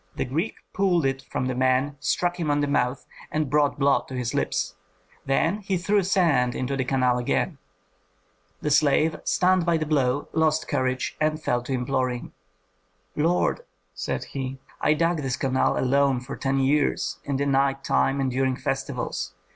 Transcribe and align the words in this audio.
The 0.15 0.25
Greek 0.25 0.55
pulled 0.73 1.05
it 1.05 1.21
from 1.29 1.45
the 1.45 1.53
man, 1.53 1.95
struck 1.99 2.39
him 2.39 2.49
on 2.49 2.61
the 2.61 2.65
mouth, 2.67 3.05
and 3.31 3.51
brought 3.51 3.77
blood 3.77 4.07
to 4.07 4.15
his 4.15 4.33
lips; 4.33 4.73
then 5.27 5.59
he 5.59 5.77
threw 5.77 6.01
sand 6.01 6.55
into 6.55 6.75
the 6.75 6.83
canal 6.83 7.19
again. 7.19 7.59
The 8.63 8.71
slave, 8.71 9.17
stunned 9.25 9.63
by 9.63 9.77
the 9.77 9.85
blow, 9.85 10.27
lost 10.33 10.67
courage 10.67 11.15
and 11.21 11.39
fell 11.39 11.61
to 11.61 11.73
imploring. 11.73 12.33
"Lord," 13.15 13.61
said 13.93 14.23
he, 14.23 14.57
"I 14.81 14.95
dug 14.95 15.17
this 15.21 15.37
canal 15.37 15.77
alone 15.77 16.19
for 16.21 16.35
ten 16.35 16.57
years, 16.57 17.19
in 17.23 17.37
the 17.37 17.45
night 17.45 17.83
time 17.83 18.19
and 18.19 18.31
during 18.31 18.55
festivals! 18.55 19.35